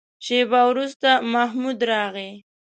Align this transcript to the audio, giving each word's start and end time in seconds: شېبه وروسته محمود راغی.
شېبه 0.25 0.61
وروسته 0.71 1.09
محمود 1.33 1.79
راغی. 1.89 2.31